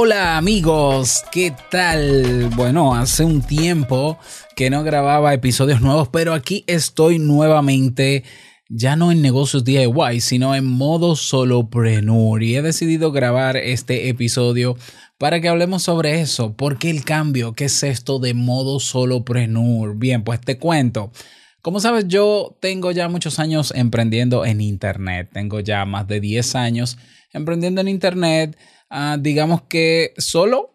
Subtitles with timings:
[0.00, 2.50] Hola amigos, ¿qué tal?
[2.54, 4.16] Bueno, hace un tiempo
[4.54, 8.22] que no grababa episodios nuevos, pero aquí estoy nuevamente,
[8.68, 12.40] ya no en negocios DIY, sino en modo solopreneur.
[12.44, 14.76] Y he decidido grabar este episodio
[15.18, 16.52] para que hablemos sobre eso.
[16.52, 17.54] ¿Por qué el cambio?
[17.54, 19.96] ¿Qué es esto de modo solopreneur?
[19.96, 21.10] Bien, pues te cuento.
[21.60, 25.30] Como sabes, yo tengo ya muchos años emprendiendo en Internet.
[25.32, 26.98] Tengo ya más de 10 años
[27.32, 28.56] emprendiendo en Internet
[28.90, 30.70] Ah, digamos que solo,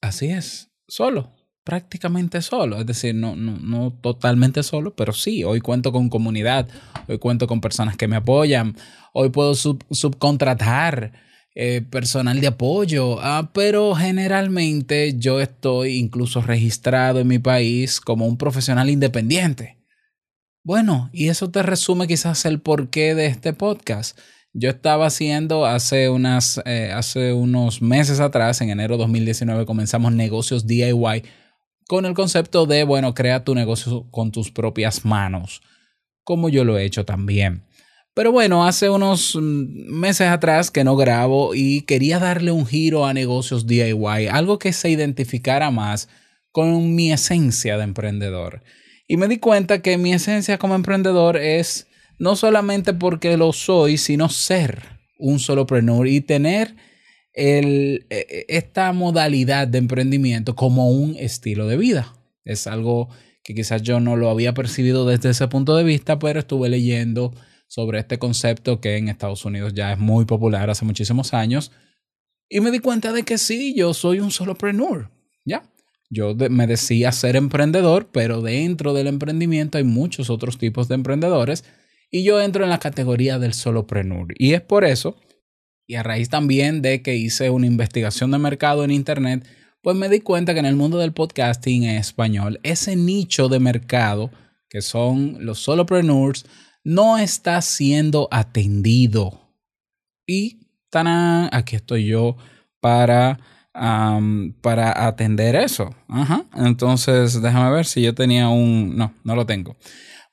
[0.00, 1.32] así es, solo,
[1.64, 6.68] prácticamente solo, es decir, no, no, no totalmente solo, pero sí, hoy cuento con comunidad,
[7.08, 8.76] hoy cuento con personas que me apoyan,
[9.12, 11.24] hoy puedo subcontratar.
[11.56, 18.26] Eh, personal de apoyo, ah, pero generalmente yo estoy incluso registrado en mi país como
[18.26, 19.78] un profesional independiente.
[20.64, 24.18] Bueno, y eso te resume quizás el porqué de este podcast.
[24.56, 30.12] Yo estaba haciendo hace, unas, eh, hace unos meses atrás, en enero de 2019, comenzamos
[30.12, 31.24] negocios DIY
[31.88, 35.60] con el concepto de, bueno, crea tu negocio con tus propias manos,
[36.22, 37.64] como yo lo he hecho también.
[38.14, 43.06] Pero bueno, hace unos mm, meses atrás que no grabo y quería darle un giro
[43.06, 46.08] a negocios DIY, algo que se identificara más
[46.52, 48.62] con mi esencia de emprendedor.
[49.08, 51.88] Y me di cuenta que mi esencia como emprendedor es
[52.18, 54.82] no solamente porque lo soy, sino ser
[55.18, 56.76] un solopreneur y tener
[57.32, 62.14] el, e, e, esta modalidad de emprendimiento como un estilo de vida.
[62.44, 63.08] Es algo
[63.42, 67.32] que quizás yo no lo había percibido desde ese punto de vista, pero estuve leyendo
[67.68, 71.72] sobre este concepto que en Estados Unidos ya es muy popular hace muchísimos años
[72.48, 75.10] y me di cuenta de que sí, yo soy un solopreneur,
[75.44, 75.64] ¿ya?
[76.10, 81.64] Yo me decía ser emprendedor, pero dentro del emprendimiento hay muchos otros tipos de emprendedores
[82.14, 84.28] y yo entro en la categoría del solopreneur.
[84.38, 85.16] Y es por eso,
[85.84, 89.44] y a raíz también de que hice una investigación de mercado en Internet,
[89.82, 93.58] pues me di cuenta que en el mundo del podcasting en español, ese nicho de
[93.58, 94.30] mercado,
[94.68, 96.46] que son los solopreneurs,
[96.84, 99.50] no está siendo atendido.
[100.24, 101.48] Y ¡tarán!
[101.50, 102.36] aquí estoy yo
[102.78, 103.40] para,
[103.72, 105.92] para atender eso.
[106.06, 106.44] Ajá.
[106.54, 108.96] Entonces, déjame ver si yo tenía un...
[108.96, 109.74] No, no lo tengo.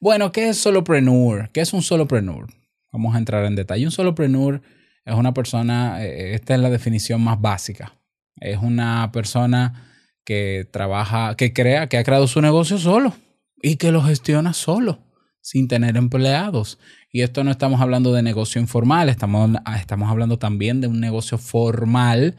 [0.02, 1.52] Bueno, ¿qué es solopreneur?
[1.52, 2.48] ¿Qué es un solopreneur?
[2.92, 3.86] Vamos a entrar en detalle.
[3.86, 4.60] Un solopreneur
[5.06, 7.94] es una persona, eh, esta es la definición más básica.
[8.38, 9.92] Es una persona
[10.26, 13.14] que trabaja, que crea, que ha creado su negocio solo
[13.62, 14.98] y que lo gestiona solo,
[15.40, 16.80] sin tener empleados.
[17.12, 21.38] Y esto no estamos hablando de negocio informal, estamos, estamos hablando también de un negocio
[21.38, 22.38] formal,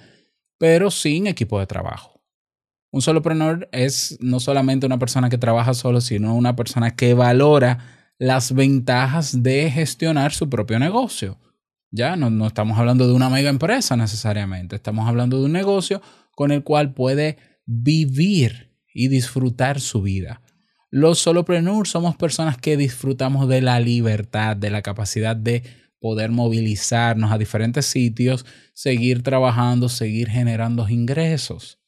[0.58, 2.11] pero sin equipo de trabajo.
[2.92, 7.78] Un solopreneur es no solamente una persona que trabaja solo, sino una persona que valora
[8.18, 11.38] las ventajas de gestionar su propio negocio.
[11.90, 16.02] Ya no, no estamos hablando de una mega empresa necesariamente, estamos hablando de un negocio
[16.32, 20.42] con el cual puede vivir y disfrutar su vida.
[20.90, 25.62] Los solopreneurs somos personas que disfrutamos de la libertad, de la capacidad de
[25.98, 31.81] poder movilizarnos a diferentes sitios, seguir trabajando, seguir generando ingresos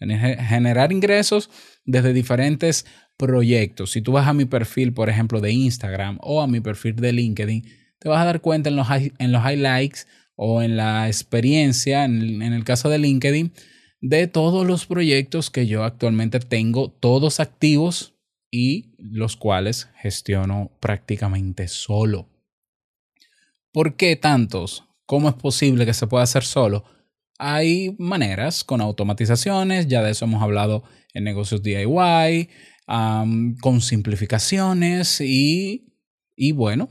[0.00, 1.50] generar ingresos
[1.84, 3.92] desde diferentes proyectos.
[3.92, 7.12] Si tú vas a mi perfil, por ejemplo, de Instagram o a mi perfil de
[7.12, 7.64] LinkedIn,
[7.98, 10.06] te vas a dar cuenta en los, en los highlights
[10.36, 13.52] o en la experiencia, en, en el caso de LinkedIn,
[14.00, 18.14] de todos los proyectos que yo actualmente tengo, todos activos
[18.50, 22.28] y los cuales gestiono prácticamente solo.
[23.72, 24.84] ¿Por qué tantos?
[25.06, 26.84] ¿Cómo es posible que se pueda hacer solo?
[27.38, 32.48] Hay maneras con automatizaciones, ya de eso hemos hablado en negocios DIY,
[33.60, 35.92] con simplificaciones y,
[36.36, 36.88] y bueno,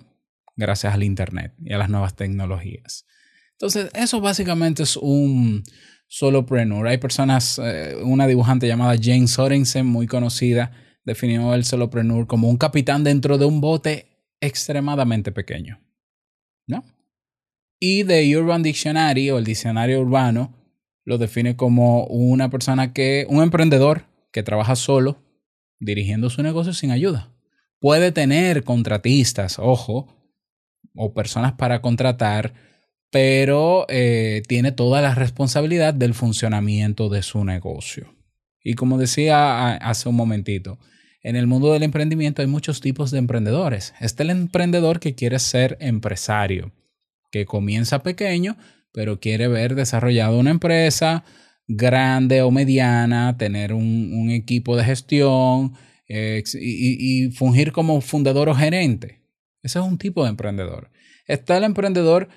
[0.55, 3.05] gracias al Internet y a las nuevas tecnologías.
[3.53, 5.63] Entonces, eso básicamente es un
[6.07, 6.87] solopreneur.
[6.87, 10.71] Hay personas, eh, una dibujante llamada Jane Sorensen, muy conocida,
[11.05, 14.07] definió el solopreneur como un capitán dentro de un bote
[14.41, 15.79] extremadamente pequeño.
[16.67, 16.83] ¿No?
[17.85, 20.53] Y The Urban Dictionary o el diccionario urbano
[21.03, 25.21] lo define como una persona que, un emprendedor que trabaja solo,
[25.81, 27.33] dirigiendo su negocio sin ayuda.
[27.81, 30.07] Puede tener contratistas, ojo,
[30.95, 32.53] o personas para contratar,
[33.11, 38.15] pero eh, tiene toda la responsabilidad del funcionamiento de su negocio.
[38.63, 40.79] Y como decía hace un momentito,
[41.21, 43.93] en el mundo del emprendimiento hay muchos tipos de emprendedores.
[43.99, 46.71] Está el emprendedor que quiere ser empresario
[47.33, 48.57] que comienza pequeño,
[48.91, 51.25] pero quiere ver desarrollado una empresa
[51.67, 55.73] grande o mediana, tener un, equipo de gestión
[56.07, 59.23] y, fungir como fundador o gerente.
[59.63, 60.91] Ese es un tipo de emprendedor.
[61.25, 62.29] Está el emprendedor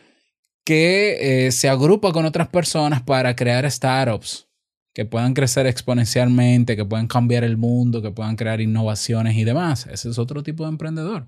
[0.64, 4.48] que eh, se agrupa con otras personas para crear startups
[4.94, 9.86] que puedan crecer exponencialmente, que puedan cambiar el mundo, que puedan crear innovaciones y demás.
[9.92, 11.26] Ese es otro tipo de emprendedor.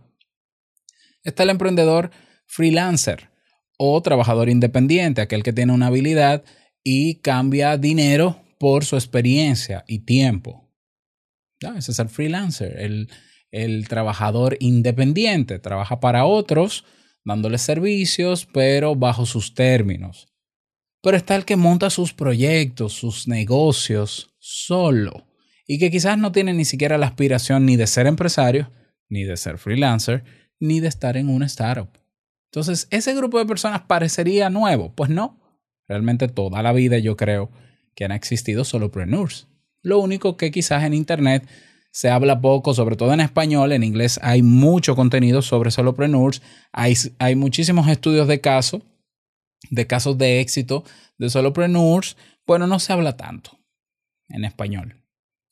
[1.22, 2.10] Está el emprendedor
[2.46, 3.28] freelancer
[3.78, 6.44] o trabajador independiente, aquel que tiene una habilidad
[6.84, 10.69] y cambia dinero por su experiencia y tiempo.
[11.76, 13.08] ese es el freelancer, el,
[13.50, 15.58] el trabajador independiente.
[15.58, 16.84] Trabaja para otros,
[17.25, 20.28] dándole servicios, pero bajo sus términos.
[21.00, 25.28] Pero está el que monta sus proyectos, sus negocios solo
[25.66, 28.72] y que quizás no tiene ni siquiera la aspiración ni de ser empresario,
[29.08, 30.25] ni de ser freelancer,
[30.58, 31.90] ni de estar en una startup.
[32.50, 34.92] Entonces, ese grupo de personas parecería nuevo.
[34.94, 35.38] Pues no.
[35.86, 37.50] Realmente toda la vida yo creo
[37.94, 39.48] que han existido solopreneurs.
[39.82, 41.48] Lo único que quizás en Internet
[41.90, 46.42] se habla poco, sobre todo en español, en inglés hay mucho contenido sobre solopreneurs,
[46.72, 48.82] hay, hay muchísimos estudios de caso,
[49.70, 50.84] de casos de éxito
[51.16, 52.16] de solopreneurs,
[52.46, 53.58] bueno, no se habla tanto
[54.28, 55.02] en español.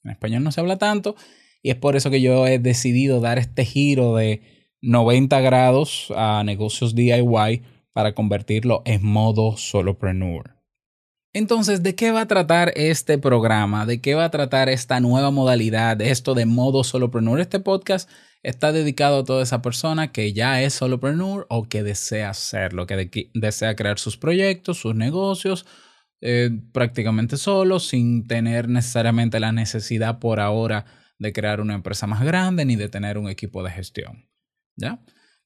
[0.04, 1.16] En español no se habla tanto
[1.62, 4.40] y es por eso que yo he decidido dar este giro de
[4.86, 7.62] 90 grados a negocios DIY
[7.92, 10.54] para convertirlo en modo solopreneur.
[11.32, 13.84] Entonces, ¿de qué va a tratar este programa?
[13.84, 17.40] ¿De qué va a tratar esta nueva modalidad, esto de modo solopreneur?
[17.40, 18.08] Este podcast
[18.42, 23.30] está dedicado a toda esa persona que ya es solopreneur o que desea hacerlo, que
[23.34, 25.66] desea crear sus proyectos, sus negocios,
[26.20, 30.86] eh, prácticamente solo, sin tener necesariamente la necesidad por ahora
[31.18, 34.26] de crear una empresa más grande ni de tener un equipo de gestión.
[34.76, 35.00] ¿Ya?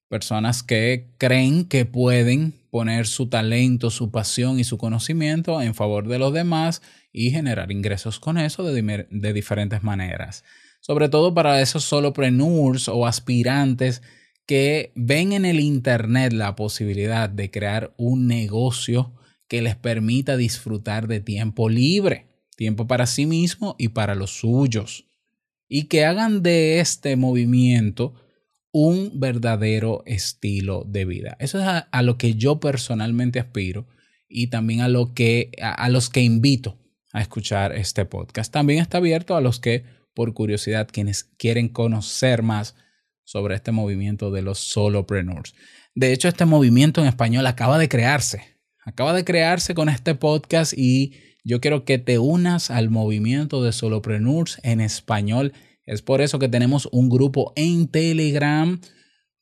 [0.08, 6.08] Personas que creen que pueden poner su talento, su pasión y su conocimiento en favor
[6.08, 6.82] de los demás
[7.12, 10.44] y generar ingresos con eso de, de diferentes maneras.
[10.80, 14.02] Sobre todo para esos solopreneurs o aspirantes
[14.46, 19.12] que ven en el Internet la posibilidad de crear un negocio
[19.46, 25.06] que les permita disfrutar de tiempo libre, tiempo para sí mismo y para los suyos,
[25.68, 28.14] y que hagan de este movimiento
[28.72, 31.36] un verdadero estilo de vida.
[31.40, 33.86] Eso es a, lo que yo personalmente aspiro
[34.28, 36.78] y también a, lo que, a, los que invito
[37.12, 38.52] a escuchar este podcast.
[38.52, 39.84] También está abierto a los que,
[40.14, 42.76] por curiosidad, quienes quieren conocer más
[43.24, 45.54] sobre este movimiento de los solopreneurs.
[45.94, 48.56] De hecho, este movimiento en español acaba de crearse.
[48.84, 51.14] Acaba de crearse con este podcast y
[51.44, 55.52] yo quiero que te unas al movimiento de solopreneurs en español
[55.90, 58.80] es por eso que tenemos un grupo en Telegram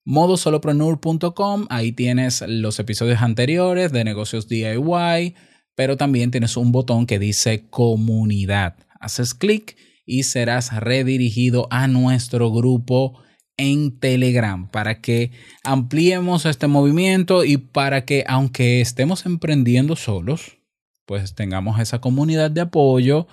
[0.04, 5.34] modosolopreneur.com, ahí tienes los episodios anteriores de negocios DIY,
[5.74, 8.76] pero también tienes un botón que dice comunidad.
[9.00, 9.76] Haces clic
[10.06, 13.19] y serás redirigido a nuestro grupo
[13.56, 15.31] en Telegram para que
[15.63, 20.58] ampliemos este movimiento y para que aunque estemos emprendiendo solos,
[21.06, 23.27] pues tengamos esa comunidad de apoyo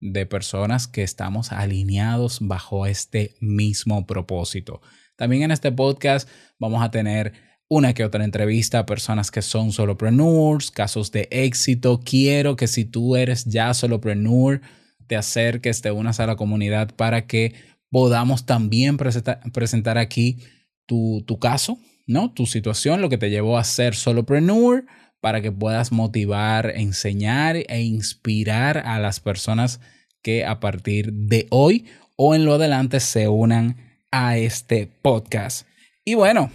[0.00, 4.80] de personas que estamos alineados bajo este mismo propósito.
[5.16, 7.32] También en este podcast vamos a tener
[7.68, 12.00] una que otra entrevista a personas que son solopreneurs, casos de éxito.
[12.04, 14.60] Quiero que si tú eres ya solopreneur,
[15.06, 17.54] te acerques, te unas a la comunidad para que
[17.92, 20.38] podamos también presentar, aquí
[20.86, 22.32] tu, tu, caso, ¿no?
[22.32, 24.86] Tu situación, lo que te llevó a ser solopreneur,
[25.20, 29.78] para que puedas motivar, enseñar e inspirar a las personas
[30.22, 31.84] que a partir de hoy
[32.16, 33.76] o en lo adelante se unan
[34.10, 35.66] a este podcast.
[36.04, 36.50] Y bueno,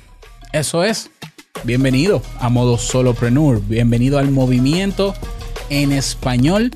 [0.52, 1.10] eso es.
[1.64, 3.62] Bienvenido a modo solopreneur.
[3.62, 5.14] Bienvenido al movimiento
[5.70, 6.72] en español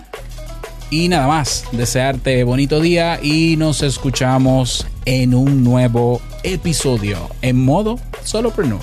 [0.91, 7.97] y nada más, desearte bonito día y nos escuchamos en un nuevo episodio en modo
[8.23, 8.81] solopreneur.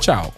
[0.00, 0.32] Chao.